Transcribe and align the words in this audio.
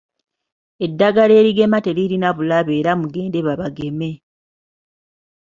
Eddagala 0.85 1.33
erigema 1.41 1.77
teririna 1.85 2.29
bulabe 2.37 2.73
era 2.81 2.91
mugende 2.99 3.39
babageme. 3.47 4.09